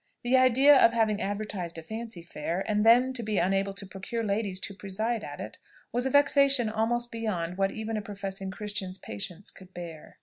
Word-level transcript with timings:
The 0.23 0.35
idea 0.35 0.75
of 0.77 0.93
having 0.93 1.21
advertised 1.21 1.77
a 1.77 1.83
Fancy 1.83 2.23
Fair, 2.23 2.65
and 2.67 2.83
then 2.83 3.13
to 3.13 3.21
be 3.21 3.37
unable 3.37 3.71
to 3.75 3.85
procure 3.85 4.23
ladies 4.23 4.59
to 4.61 4.73
preside 4.73 5.23
at 5.23 5.39
it, 5.39 5.59
was 5.91 6.07
a 6.07 6.09
vexation 6.09 6.69
almost 6.71 7.11
beyond 7.11 7.55
what 7.59 7.69
even 7.69 7.97
a 7.97 8.01
professing 8.01 8.49
Christian's 8.49 8.97
patience 8.97 9.51
could 9.51 9.75
bear. 9.75 10.17